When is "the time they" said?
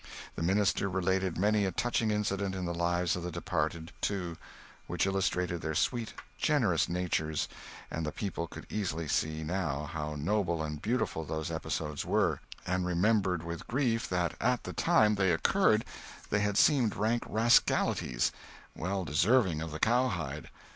14.63-15.31